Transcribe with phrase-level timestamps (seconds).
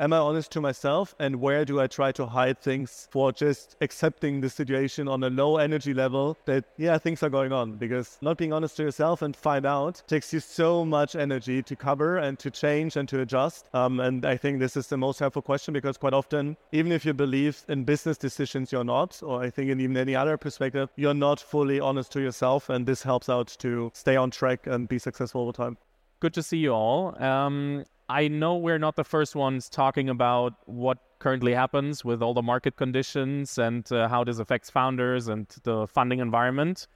[0.00, 1.14] am I honest to myself?
[1.18, 5.30] And where do I try to hide things for just accepting the situation on a
[5.30, 7.72] low energy level that, yeah, things are going on?
[7.72, 11.76] Because not being honest to yourself and find out takes you so much energy to
[11.76, 13.68] cover and to change and to adjust.
[13.74, 17.04] Um, and I think this is the most helpful question because quite often, even if
[17.04, 20.88] you believe in business decisions, you're not, or I think in even any other perspective,
[20.96, 22.68] you're not fully honest to yourself.
[22.68, 25.76] And this helps out to stay on track and be successful over time.
[26.20, 27.20] Good to see you all.
[27.22, 32.32] Um, I know we're not the first ones talking about what currently happens with all
[32.32, 36.86] the market conditions and uh, how this affects founders and the funding environment.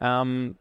[0.00, 0.56] Um,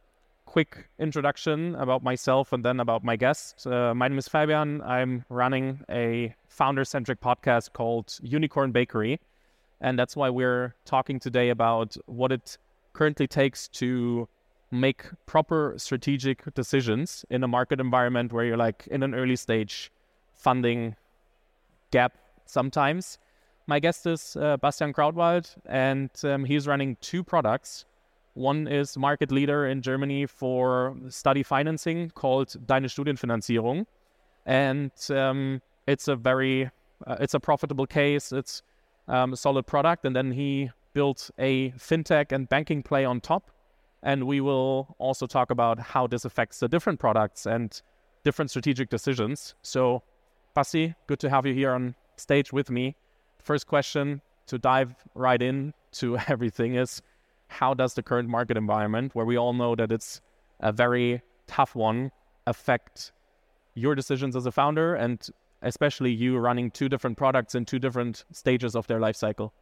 [0.45, 3.65] quick introduction about myself and then about my guest.
[3.65, 4.81] Uh, my name is Fabian.
[4.81, 9.19] I'm running a founder centric podcast called Unicorn Bakery.
[9.81, 12.57] And that's why we're talking today about what it
[12.93, 14.27] currently takes to
[14.71, 19.91] make proper strategic decisions in a market environment where you're like in an early stage
[20.35, 20.95] funding
[21.91, 22.13] gap
[22.45, 23.17] sometimes.
[23.67, 27.85] My guest is uh, Bastian Krautwald, and um, he's running two products.
[28.33, 33.85] One is market leader in Germany for study financing called Deine Studienfinanzierung,
[34.45, 36.71] and um, it's a very
[37.05, 38.31] uh, it's a profitable case.
[38.31, 38.63] It's
[39.07, 43.51] um, a solid product, and then he built a fintech and banking play on top
[44.03, 47.81] and we will also talk about how this affects the different products and
[48.23, 49.55] different strategic decisions.
[49.61, 50.03] So,
[50.53, 52.95] Basti, good to have you here on stage with me.
[53.39, 57.01] First question to dive right in to everything is
[57.47, 60.21] how does the current market environment, where we all know that it's
[60.59, 62.11] a very tough one,
[62.45, 63.11] affect
[63.73, 65.29] your decisions as a founder and
[65.61, 69.53] especially you running two different products in two different stages of their life cycle?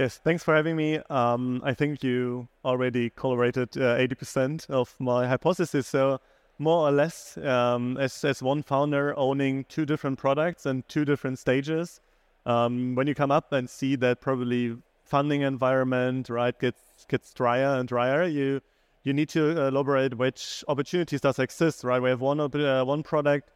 [0.00, 0.98] Yes, thanks for having me.
[1.10, 5.88] Um, I think you already corroborated uh, 80% of my hypothesis.
[5.88, 6.20] So,
[6.58, 11.38] more or less, um, as, as one founder owning two different products and two different
[11.38, 12.00] stages,
[12.46, 17.78] um, when you come up and see that probably funding environment right gets gets drier
[17.78, 18.62] and drier, you
[19.02, 21.84] you need to elaborate which opportunities does exist.
[21.84, 23.50] Right, we have one uh, one product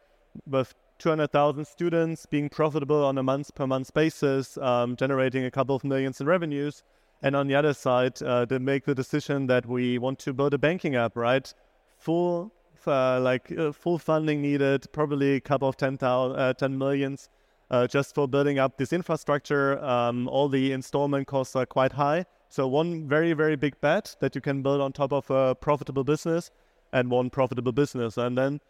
[0.45, 5.75] with 200,000 students, being profitable on a month per month basis, um, generating a couple
[5.75, 6.83] of millions in revenues.
[7.21, 10.53] And on the other side, uh, to make the decision that we want to build
[10.53, 11.51] a banking app, right?
[11.97, 12.51] Full,
[12.85, 17.29] uh, like uh, full funding needed, probably a couple of 10, uh, 10 millions
[17.71, 19.83] uh, just for building up this infrastructure.
[19.83, 22.25] Um, all the installment costs are quite high.
[22.49, 26.03] So one very, very big bet that you can build on top of a profitable
[26.03, 26.51] business
[26.93, 28.17] and one profitable business.
[28.17, 28.61] And then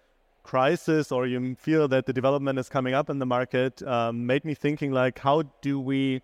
[0.45, 4.45] crisis or you feel that the development is coming up in the market um, made
[4.45, 6.21] me thinking like how do we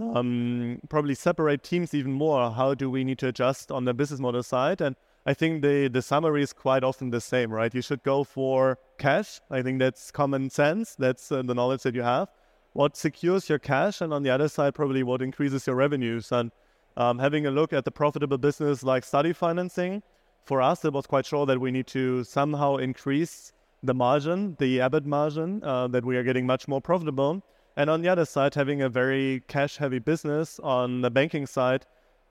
[0.00, 2.50] um, probably separate teams even more?
[2.50, 4.80] How do we need to adjust on the business model side?
[4.80, 4.96] And
[5.26, 7.74] i think the, the summary is quite often the same right?
[7.74, 9.40] You should go for cash.
[9.50, 10.94] I think that's common sense.
[10.98, 12.28] That's uh, the knowledge that you have.
[12.72, 14.00] What secures your cash?
[14.00, 16.32] And on the other side probably what increases your revenues.
[16.32, 16.50] And
[16.96, 20.02] um, having a look at the profitable business like study financing
[20.44, 23.52] for us it was quite sure that we need to somehow increase
[23.82, 27.42] the margin, the EBIT margin, uh, that we are getting much more profitable.
[27.76, 31.86] And on the other side, having a very cash heavy business on the banking side,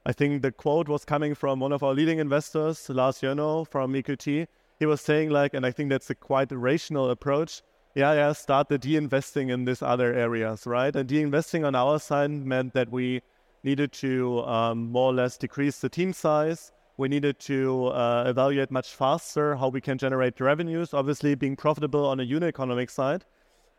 [0.06, 3.94] I think the quote was coming from one of our leading investors, Lars Jörnow from
[3.94, 4.48] EQT.
[4.80, 7.62] He was saying like, and I think that's a quite rational approach.
[7.96, 10.96] Yeah, yeah, start the de-investing in these other areas, right?
[10.96, 13.22] And de-investing on our side meant that we
[13.64, 18.72] needed to um, more or less decrease the team size, we needed to uh, evaluate
[18.72, 23.24] much faster how we can generate revenues, obviously being profitable on a unit economic side.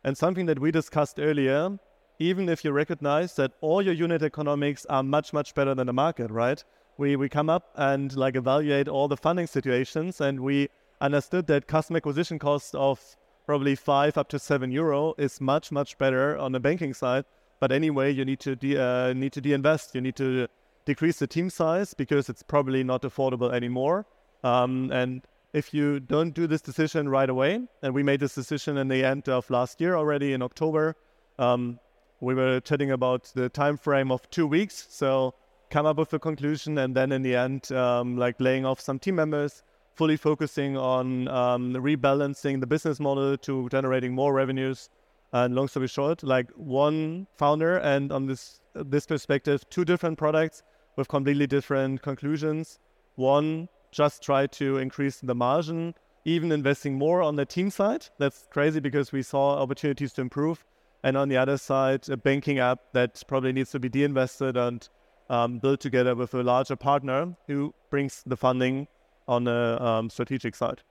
[0.05, 1.79] And something that we discussed earlier,
[2.21, 5.93] even if you recognize that all your unit economics are much, much better than the
[5.93, 6.63] market, right?
[6.97, 10.69] We, we come up and like evaluate all the funding situations and we
[11.01, 13.01] understood that customer acquisition cost of
[13.47, 17.25] probably five up to seven euro is much, much better on the banking side.
[17.61, 19.95] But anyway, you need to de- uh, need to de-invest.
[19.95, 20.47] You need to
[20.89, 24.07] decrease the team size because it's probably not affordable anymore.
[24.43, 25.21] Um, and
[25.53, 29.05] if you don't do this decision right away, and we made this decision in the
[29.05, 30.97] end of last year already in October,
[31.39, 31.79] um,
[32.21, 34.87] we were chatting about the time frame of two weeks.
[34.89, 35.35] So
[35.69, 38.99] come up with a conclusion, and then in the end, um, like laying off some
[38.99, 39.63] team members,
[39.95, 44.89] fully focusing on um, rebalancing the business model to generating more revenues.
[45.35, 50.63] And long story short, like one founder, and on this this perspective, two different products
[50.99, 52.81] with completely different conclusions.
[53.15, 58.07] One, just try to increase the margin, even investing more on the team side.
[58.19, 60.65] That's crazy because we saw opportunities to improve.
[61.05, 64.87] And on the other side, a banking app that probably needs to be de-invested and
[65.31, 68.89] um, built together with a larger partner who brings the funding
[69.29, 70.83] on a um, strategic side.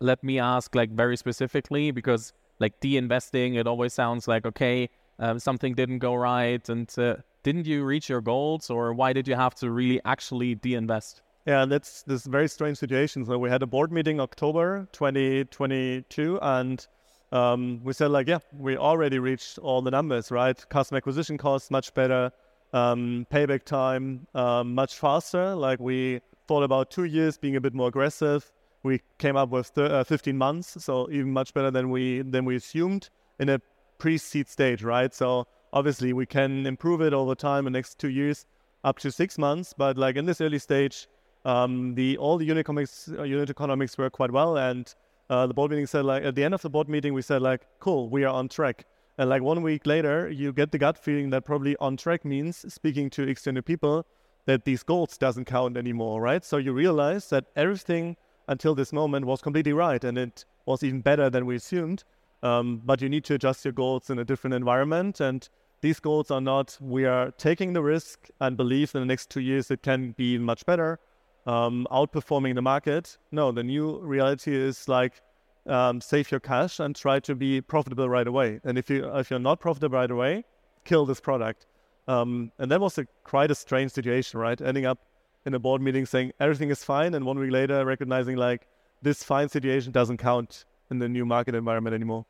[0.00, 3.56] Let me ask, like very specifically, because like de-investing.
[3.56, 4.88] It always sounds like okay,
[5.18, 9.28] um, something didn't go right, and uh, didn't you reach your goals, or why did
[9.28, 11.22] you have to really actually de-invest?
[11.46, 13.24] Yeah, that's this very strange situation.
[13.26, 16.86] So we had a board meeting October 2022, and
[17.32, 20.58] um, we said like, yeah, we already reached all the numbers, right?
[20.70, 22.32] Customer acquisition costs much better,
[22.72, 25.54] um, payback time um, much faster.
[25.54, 28.50] Like we thought about two years being a bit more aggressive.
[28.82, 32.46] We came up with th- uh, 15 months, so even much better than we than
[32.46, 33.60] we assumed in a
[33.98, 35.14] pre-seed stage, right?
[35.14, 38.46] So obviously we can improve it over time in the next two years
[38.84, 41.08] up to six months, but like in this early stage,
[41.44, 44.94] um, the all the unit economics uh, unit economics work quite well, and
[45.28, 47.42] uh, the board meeting said like at the end of the board meeting we said
[47.42, 48.86] like cool we are on track.
[49.16, 52.72] And like one week later you get the gut feeling that probably on track means
[52.72, 54.06] speaking to external people
[54.46, 56.44] that these goals doesn't count anymore right?
[56.44, 58.16] So you realize that everything
[58.48, 62.04] until this moment was completely right and it was even better than we assumed.
[62.42, 65.48] Um, but you need to adjust your goals in a different environment and
[65.84, 69.42] these goals are not we are taking the risk and believe in the next two
[69.42, 70.98] years it can be much better
[71.46, 73.18] um, outperforming the market.
[73.30, 75.20] No, the new reality is like
[75.66, 78.60] um, save your cash and try to be profitable right away.
[78.64, 80.44] And if you if you're not profitable right away,
[80.84, 81.66] kill this product.
[82.08, 84.58] Um, and that was a, quite a strange situation, right?
[84.60, 85.00] Ending up
[85.44, 88.66] in a board meeting saying everything is fine, and one week later recognizing like
[89.02, 92.24] this fine situation doesn't count in the new market environment anymore.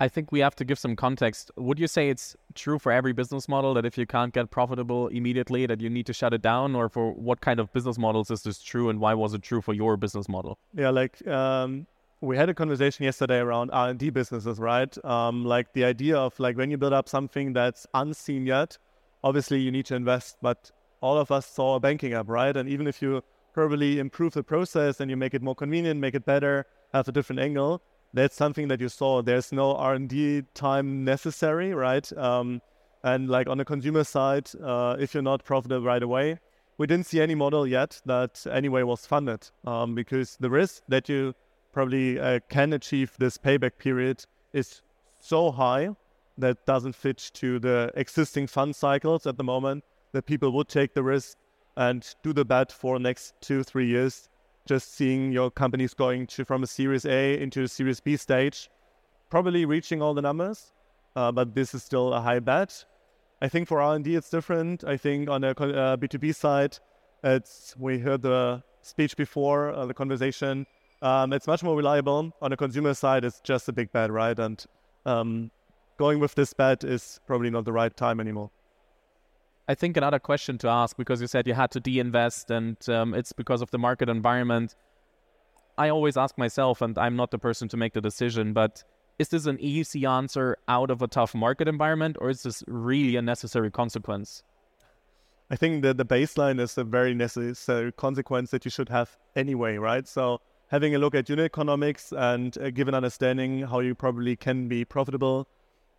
[0.00, 1.50] I think we have to give some context.
[1.56, 5.08] Would you say it's true for every business model that if you can't get profitable
[5.08, 8.30] immediately that you need to shut it down or for what kind of business models
[8.30, 10.58] is this true and why was it true for your business model?
[10.74, 11.86] Yeah, like um,
[12.22, 15.04] we had a conversation yesterday around R&D businesses, right?
[15.04, 18.78] Um, like the idea of like when you build up something that's unseen yet,
[19.22, 20.70] obviously you need to invest, but
[21.02, 22.56] all of us saw a banking app, right?
[22.56, 23.22] And even if you
[23.52, 26.64] probably improve the process and you make it more convenient, make it better,
[26.94, 27.82] have a different angle,
[28.12, 29.22] that's something that you saw.
[29.22, 32.10] There's no R&D time necessary, right?
[32.16, 32.60] Um,
[33.02, 36.38] and like on the consumer side, uh, if you're not profitable right away,
[36.78, 41.08] we didn't see any model yet that anyway was funded um, because the risk that
[41.08, 41.34] you
[41.72, 44.82] probably uh, can achieve this payback period is
[45.18, 45.90] so high
[46.38, 50.94] that doesn't fit to the existing fund cycles at the moment that people would take
[50.94, 51.36] the risk
[51.76, 54.28] and do the bet for next two three years
[54.70, 58.70] just seeing your companies going to from a Series A into a Series B stage,
[59.28, 60.72] probably reaching all the numbers,
[61.16, 62.84] uh, but this is still a high bet.
[63.42, 64.84] I think for R&D it's different.
[64.84, 66.78] I think on the uh, B2B side,
[67.24, 70.64] it's we heard the speech before uh, the conversation.
[71.02, 72.32] Um, it's much more reliable.
[72.40, 74.38] On the consumer side, it's just a big bet, right?
[74.38, 74.64] And
[75.04, 75.50] um,
[75.98, 78.52] going with this bet is probably not the right time anymore.
[79.70, 83.14] I think another question to ask because you said you had to de-invest and um,
[83.14, 84.74] it's because of the market environment.
[85.78, 88.82] I always ask myself, and I'm not the person to make the decision, but
[89.20, 93.14] is this an easy answer out of a tough market environment, or is this really
[93.14, 94.42] a necessary consequence?
[95.52, 99.76] I think that the baseline is a very necessary consequence that you should have anyway,
[99.76, 100.08] right?
[100.08, 104.34] So having a look at unit economics and uh, give an understanding how you probably
[104.34, 105.46] can be profitable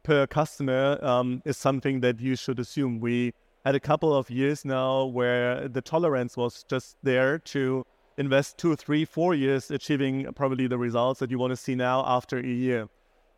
[0.03, 2.99] per customer um, is something that you should assume.
[2.99, 3.33] We
[3.65, 7.85] had a couple of years now where the tolerance was just there to
[8.17, 12.03] invest two, three, four years, achieving probably the results that you want to see now
[12.05, 12.87] after a year.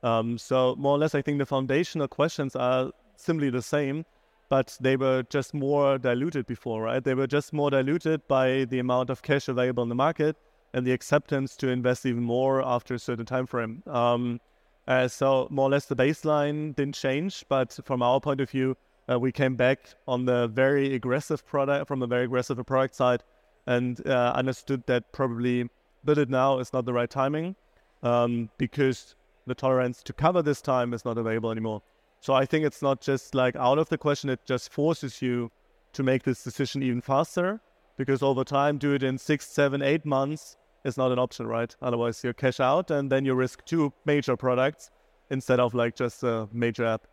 [0.01, 4.05] Um, so more or less, I think the foundational questions are simply the same,
[4.49, 7.03] but they were just more diluted before, right?
[7.03, 10.35] They were just more diluted by the amount of cash available in the market
[10.73, 13.83] and the acceptance to invest even more after a certain time frame.
[13.87, 14.41] Um,
[14.87, 18.75] uh, so more or less, the baseline didn't change, but from our point of view,
[19.09, 23.23] uh, we came back on the very aggressive product from the very aggressive product side
[23.67, 25.69] and uh, understood that probably
[26.03, 27.55] build it now is not the right timing
[28.01, 31.81] um, because the tolerance to cover this time is not available anymore.
[32.19, 35.51] So I think it's not just like out of the question, it just forces you
[35.93, 37.61] to make this decision even faster
[37.97, 41.75] because over time, do it in six, seven, eight months is not an option, right?
[41.81, 44.89] Otherwise, you cash out and then you risk two major products
[45.29, 47.07] instead of like just a major app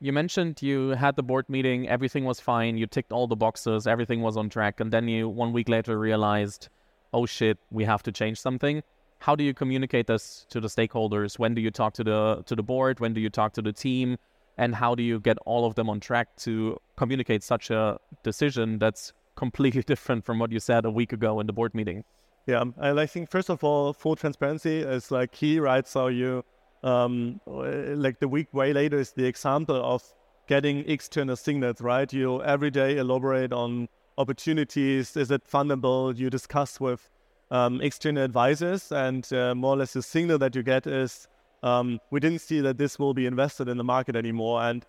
[0.00, 3.86] you mentioned you had the board meeting, everything was fine, you ticked all the boxes,
[3.86, 6.68] everything was on track, and then you one week later realized,
[7.12, 8.82] oh shit, we have to change something.
[9.20, 11.38] How do you communicate this to the stakeholders?
[11.38, 13.00] When do you talk to the to the board?
[13.00, 14.18] When do you talk to the team?
[14.58, 18.78] And how do you get all of them on track to communicate such a decision
[18.78, 22.04] that's completely different from what you said a week ago in the board meeting?
[22.46, 25.86] Yeah, I think first of all, full transparency is like key, right?
[25.86, 26.44] So you
[26.82, 30.02] um, like the week way later is the example of
[30.46, 32.12] getting external signals, right?
[32.12, 35.16] You every day elaborate on opportunities.
[35.16, 36.16] Is it fundable?
[36.16, 37.10] You discuss with
[37.50, 41.28] um, external advisors, and uh, more or less the signal that you get is
[41.62, 44.62] um, we didn't see that this will be invested in the market anymore.
[44.62, 44.86] And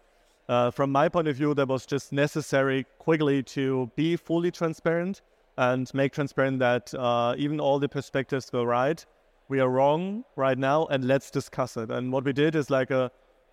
[0.48, 5.22] uh, from my point of view, that was just necessary quickly to be fully transparent
[5.58, 9.06] and make transparent that uh, even all the perspectives were right.
[9.50, 11.90] We are wrong right now, and let's discuss it.
[11.90, 13.10] And what we did is like a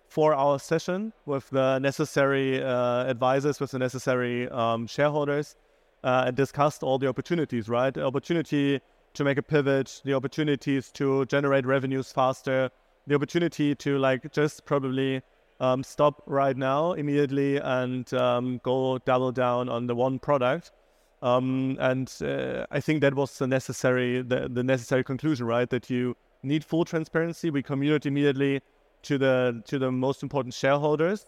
[0.09, 5.55] four-hour session with the necessary uh, advisors, with the necessary um, shareholders,
[6.03, 7.69] uh, and discussed all the opportunities.
[7.69, 8.81] Right, the opportunity
[9.13, 12.69] to make a pivot, the opportunities to generate revenues faster,
[13.07, 15.21] the opportunity to like just probably
[15.61, 20.71] um, stop right now immediately and um, go double down on the one product.
[21.21, 25.69] Um, and uh, I think that was the necessary the, the necessary conclusion, right?
[25.69, 27.49] That you need full transparency.
[27.49, 28.61] We communicate immediately
[29.03, 31.25] to the to the most important shareholders,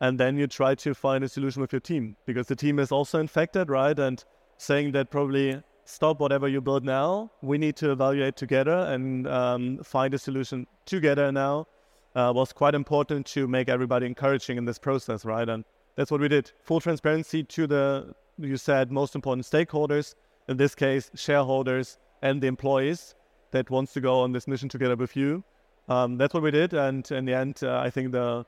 [0.00, 2.92] and then you try to find a solution with your team because the team is
[2.92, 3.98] also infected, right?
[3.98, 4.24] And
[4.56, 7.30] saying that probably stop whatever you build now.
[7.42, 11.66] We need to evaluate together and um, find a solution together now.
[12.14, 15.48] Uh, was quite important to make everybody encouraging in this process, right?
[15.48, 15.64] And
[15.96, 16.52] that's what we did.
[16.62, 20.14] Full transparency to the you said most important stakeholders.
[20.48, 23.14] In this case, shareholders and the employees
[23.50, 25.44] that wants to go on this mission together with you.
[25.88, 28.46] Um, that's what we did, and in the end, uh, I think the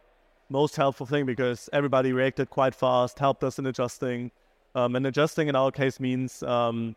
[0.48, 4.30] most helpful thing because everybody reacted quite fast, helped us in adjusting.
[4.74, 6.96] Um, and adjusting in our case means um,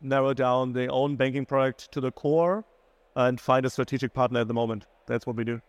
[0.00, 2.64] narrow down the own banking product to the core
[3.14, 4.86] and find a strategic partner at the moment.
[5.06, 5.60] That's what we do.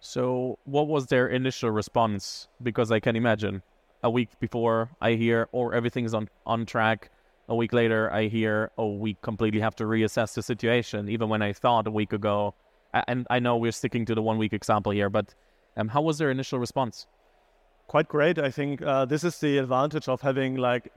[0.00, 2.48] So, what was their initial response?
[2.62, 3.62] Because I can imagine
[4.02, 7.10] a week before I hear, or oh, everything's on, on track.
[7.48, 11.42] A week later, I hear, oh, we completely have to reassess the situation, even when
[11.42, 12.54] I thought a week ago.
[12.92, 15.34] And I know we're sticking to the one week example here, but
[15.76, 17.06] um, how was their initial response?
[17.86, 18.38] Quite great.
[18.38, 20.92] I think uh, this is the advantage of having like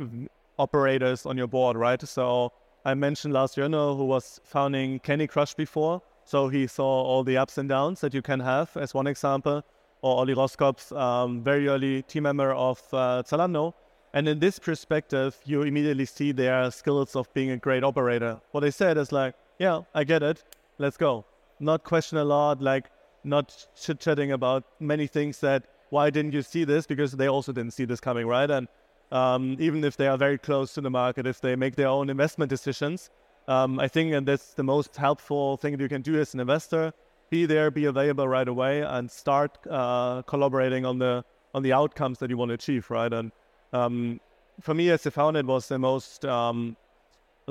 [0.58, 2.02] operators on your board, right?
[2.02, 2.52] So
[2.86, 6.02] I mentioned Lars Jörnow, who was founding Candy Crush before.
[6.26, 9.64] So he saw all the ups and downs that you can have, as one example.
[10.06, 13.74] Or Olli Roskopf, um, very early team member of uh, Zalando.
[14.14, 18.40] And in this perspective, you immediately see their skills of being a great operator.
[18.52, 20.44] What they said is like, yeah, I get it.
[20.78, 21.26] Let's go.
[21.60, 22.92] Not question a lot, like
[23.24, 26.86] not chit chatting about many things that why didn't you see this?
[26.86, 28.52] Because they also didn't see this coming, right?
[28.52, 28.68] And
[29.12, 32.12] um, even if they are very close to the market, if they make their own
[32.12, 33.10] investment decisions.
[33.48, 36.94] Um, I think, and that's the most helpful thing you can do as an investor:
[37.36, 41.14] be there, be available right away, and start uh, collaborating on the
[41.54, 42.90] on the outcomes that you want to achieve.
[42.90, 43.32] Right, and
[43.74, 44.22] um,
[44.62, 46.78] for me as a founder, it was the most um,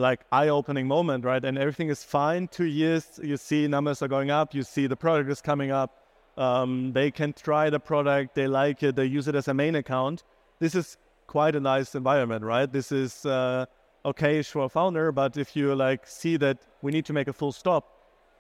[0.07, 1.25] like eye-opening moment.
[1.25, 2.49] Right, and everything is fine.
[2.49, 4.55] Two years, you see numbers are going up.
[4.55, 5.91] You see the product is coming up.
[6.37, 8.35] Um, they can try the product.
[8.35, 8.97] They like it.
[8.97, 10.25] They use it as a main account.
[10.61, 12.73] This is quite a nice environment, right?
[12.73, 13.67] This is uh,
[14.05, 17.33] okay for a founder, but if you like see that we need to make a
[17.33, 17.94] full stop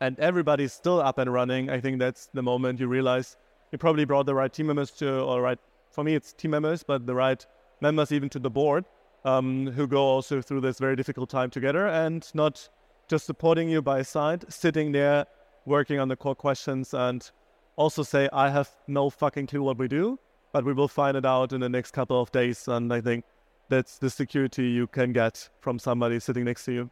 [0.04, 3.37] and everybody's still up and running, I think that's the moment you realize
[3.73, 5.58] you probably brought the right team members to, or right,
[5.90, 7.44] for me it's team members, but the right
[7.80, 8.84] members even to the board
[9.25, 12.68] um, who go also through this very difficult time together and not
[13.08, 15.26] just supporting you by side, sitting there
[15.64, 17.30] working on the core questions and
[17.76, 20.18] also say, I have no fucking clue what we do,
[20.52, 22.68] but we will find it out in the next couple of days.
[22.68, 23.25] And I think
[23.70, 26.90] that's the security you can get from somebody sitting next to you.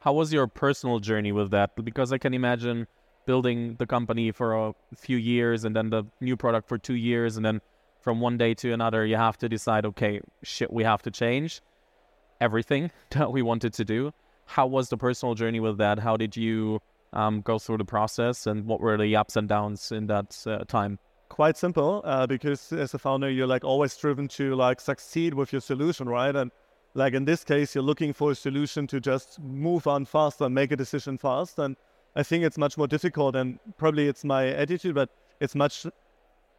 [0.00, 1.74] How was your personal journey with that?
[1.82, 2.86] Because I can imagine
[3.26, 7.36] building the company for a few years and then the new product for two years
[7.36, 7.60] and then
[8.00, 11.60] from one day to another you have to decide okay shit we have to change
[12.40, 14.12] everything that we wanted to do.
[14.46, 15.98] How was the personal journey with that?
[15.98, 16.80] How did you
[17.12, 20.64] um, go through the process and what were the ups and downs in that uh,
[20.64, 20.98] time?
[21.28, 25.52] Quite simple uh, because as a founder you're like always driven to like succeed with
[25.52, 26.34] your solution right?
[26.34, 26.50] And
[26.94, 30.54] like in this case you're looking for a solution to just move on fast and
[30.54, 31.58] make a decision fast.
[31.58, 31.76] And
[32.16, 35.86] i think it's much more difficult and probably it's my attitude but it's much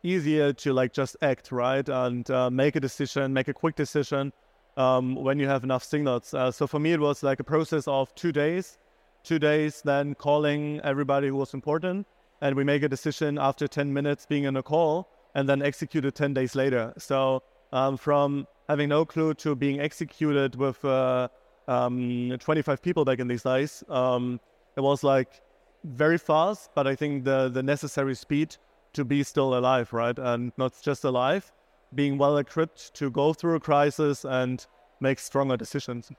[0.04, 1.88] easier to like just act right?
[1.90, 4.32] And uh, make a decision make a quick decision
[4.78, 6.34] um, when you have enough signals.
[6.34, 8.78] Uh, so for me it was like a process of two days
[9.24, 12.08] two days then calling everybody who was important
[12.42, 16.06] and we make a decision after 10 minutes being in a call and then execute
[16.06, 16.94] it 10 days later.
[16.98, 21.28] So um, from having no clue to being executed with uh,
[21.68, 24.40] um, 25 people back in these days, um,
[24.78, 25.42] it was like
[25.84, 28.56] very fast, but I think the, the necessary speed
[28.94, 30.18] to be still alive, right?
[30.18, 31.52] And not just alive,
[31.96, 34.66] being well equipped to go through a crisis and
[35.00, 36.12] make stronger decisions.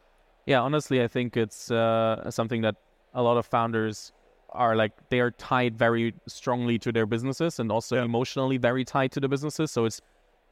[0.46, 2.74] Yeah, honestly, I think it's uh, something that
[3.14, 4.12] a lot of founders
[4.52, 8.04] are like they are tied very strongly to their businesses and also yeah.
[8.04, 9.70] emotionally very tied to the businesses.
[9.70, 10.00] So it's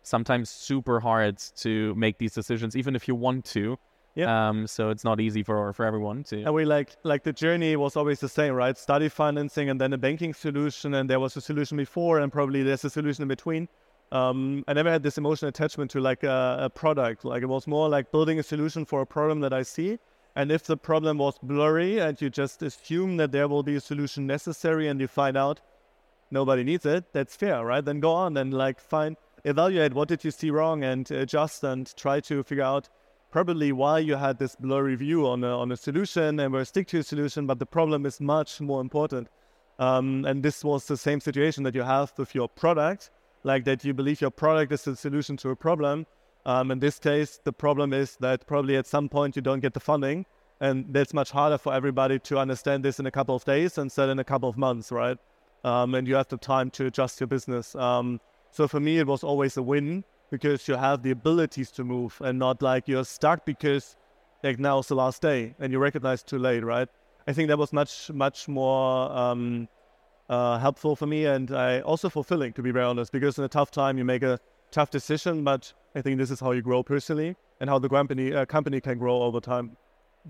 [0.02, 3.78] sometimes super hard to make these decisions, even if you want to.
[4.14, 4.48] Yeah.
[4.48, 6.42] Um, so it's not easy for for everyone to.
[6.42, 8.76] And we like like the journey was always the same, right?
[8.76, 12.64] Study financing and then a banking solution, and there was a solution before, and probably
[12.64, 13.68] there's a solution in between.
[14.10, 17.24] Um, I never had this emotional attachment to like a, a product.
[17.24, 19.98] Like it was more like building a solution for a problem that I see.
[20.34, 23.80] And if the problem was blurry and you just assume that there will be a
[23.80, 25.60] solution necessary, and you find out
[26.30, 27.84] nobody needs it, that's fair, right?
[27.84, 29.16] Then go on and like find
[29.48, 32.88] evaluate what did you see wrong and adjust and try to figure out
[33.30, 36.86] probably why you had this blurry view on a, on a solution and we're stick
[36.88, 39.28] to a solution, but the problem is much more important.
[39.78, 43.10] Um, and this was the same situation that you have with your product,
[43.44, 46.06] like that you believe your product is the solution to a problem.
[46.46, 49.74] Um, in this case, the problem is that probably at some point you don't get
[49.74, 50.26] the funding,
[50.60, 54.08] and that's much harder for everybody to understand this in a couple of days instead
[54.08, 55.18] in a couple of months, right?
[55.62, 57.74] Um, and you have the time to adjust your business.
[57.74, 61.84] Um, so for me, it was always a win because you have the abilities to
[61.84, 63.96] move and not like you're stuck because
[64.42, 66.88] like now is the last day and you recognize too late, right?
[67.26, 69.68] I think that was much, much more um,
[70.28, 73.48] uh, helpful for me and I also fulfilling, to be very honest, because in a
[73.48, 74.38] tough time you make a
[74.70, 78.32] tough decision, but I think this is how you grow personally and how the company
[78.32, 79.76] uh, company can grow over time.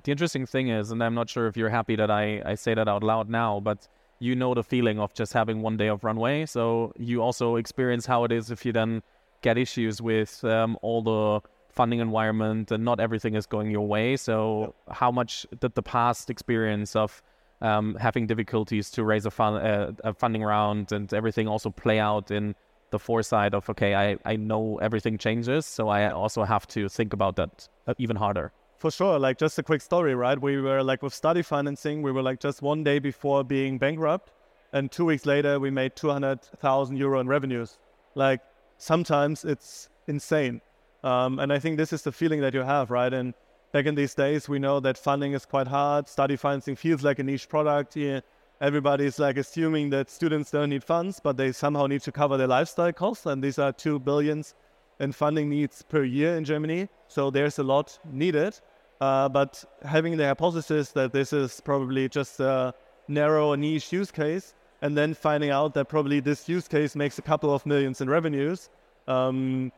[0.04, 2.74] The interesting thing is, and I'm not sure if you're happy that I, I say
[2.74, 6.04] that out loud now, but you know the feeling of just having one day of
[6.04, 6.46] runway.
[6.46, 9.02] So you also experience how it is if you then
[9.42, 14.16] get issues with um, all the funding environment and not everything is going your way.
[14.16, 17.22] So how much did the past experience of
[17.60, 21.98] um, having difficulties to raise a, fund, uh, a funding round and everything also play
[21.98, 22.54] out in
[22.90, 27.12] the foresight of okay, I, I know everything changes, so I also have to think
[27.12, 28.52] about that even harder.
[28.78, 30.40] For sure, like just a quick story, right?
[30.40, 34.30] We were like with study financing, we were like just one day before being bankrupt,
[34.72, 37.76] and two weeks later we made two hundred thousand euro in revenues.
[38.14, 38.40] Like
[38.76, 40.60] sometimes it's insane,
[41.02, 43.12] um, and I think this is the feeling that you have, right?
[43.12, 43.34] And
[43.72, 46.08] back in these days, we know that funding is quite hard.
[46.08, 47.96] Study financing feels like a niche product.
[47.96, 48.20] Yeah,
[48.60, 52.46] everybody's like assuming that students don't need funds, but they somehow need to cover their
[52.46, 54.54] lifestyle costs, and these are two billions
[55.00, 56.88] in funding needs per year in Germany.
[57.08, 58.60] So there's a lot needed.
[59.00, 62.74] Uh, but having the hypothesis that this is probably just a
[63.06, 67.22] narrow niche use case, and then finding out that probably this use case makes a
[67.22, 68.70] couple of millions in revenues,
[69.06, 69.72] um,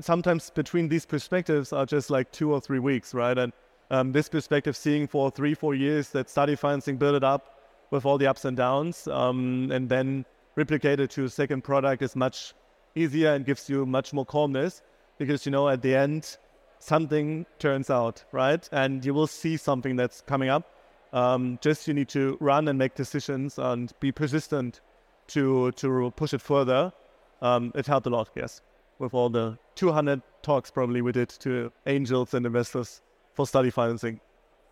[0.00, 3.36] sometimes between these perspectives are just like two or three weeks, right?
[3.38, 3.52] And
[3.90, 7.60] um, this perspective, seeing for three, four years that study financing build it up
[7.90, 10.24] with all the ups and downs, um, and then
[10.56, 12.54] replicate it to a second product is much
[12.94, 14.82] easier and gives you much more calmness
[15.18, 16.36] because you know at the end
[16.78, 18.68] something turns out right?
[18.72, 20.70] And you will see something that's coming up.
[21.12, 24.80] Um, just you need to run and make decisions and be persistent
[25.28, 26.92] to to push it further.
[27.40, 28.60] Um, it helped a lot yes
[28.98, 34.20] with all the 200 talks probably we did to angels and investors for study financing.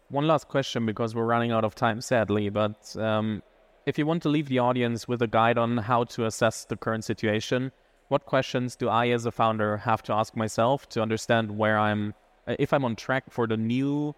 [0.08, 3.42] One last question because we're running out of time sadly but um,
[3.86, 6.76] if you want to leave the audience with a guide on how to assess the
[6.76, 7.72] current situation
[8.12, 12.12] what questions do I as a founder have to ask myself to understand where I'm
[12.46, 14.14] if I'm on track for the new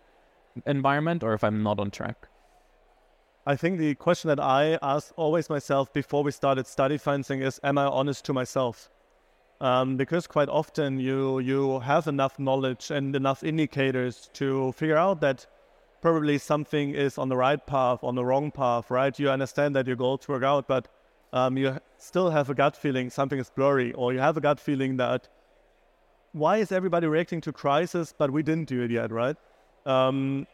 [0.66, 2.26] environment or if I'm not on track?
[3.46, 7.60] I think the question that I ask always myself before we started study financing is
[7.62, 8.90] am I honest to myself?
[9.60, 15.20] Um, because quite often you you have enough knowledge and enough indicators to figure out
[15.20, 15.46] that
[16.00, 19.16] probably something is on the right path, on the wrong path, right?
[19.20, 20.88] You understand that your goals work out, but
[21.34, 24.60] um, you still have a gut feeling something is blurry, or you have a gut
[24.60, 25.28] feeling that
[26.32, 29.36] why is everybody reacting to crisis, but we didn't do it yet, right?
[29.84, 30.46] Um,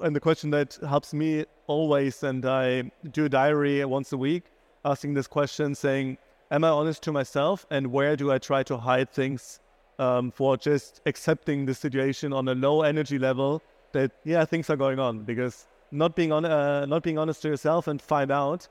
[0.00, 4.44] and the question that helps me always, and I do a diary once a week,
[4.84, 6.16] asking this question, saying,
[6.50, 7.66] "Am I honest to myself?
[7.70, 9.60] And where do I try to hide things
[9.98, 13.62] um, for just accepting the situation on a low energy level?
[13.92, 17.48] That yeah, things are going on because not being on, uh, not being honest to
[17.48, 18.68] yourself and find out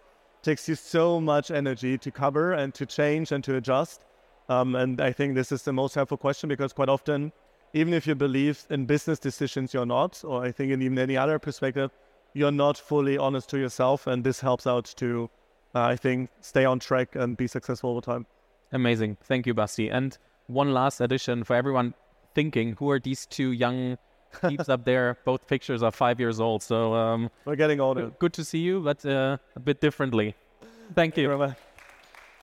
[0.49, 4.05] takes you so much energy to cover and to change and to adjust.
[4.49, 7.31] Um, and I think this is the most helpful question because quite often,
[7.73, 11.15] even if you believe in business decisions, you're not, or I think in even any
[11.15, 11.91] other perspective,
[12.33, 14.07] you're not fully honest to yourself.
[14.07, 15.29] And this helps out to,
[15.75, 18.25] uh, I think, stay on track and be successful over time.
[18.71, 19.17] Amazing.
[19.21, 19.87] Thank you, Basti.
[19.87, 21.93] And one last addition for everyone
[22.33, 23.99] thinking who are these two young
[24.47, 25.17] keeps up there.
[25.25, 26.63] Both pictures are five years old.
[26.63, 28.11] So um, we're getting older.
[28.19, 30.35] Good to see you, but uh, a bit differently.
[30.95, 31.29] Thank you.
[31.29, 31.68] Thank you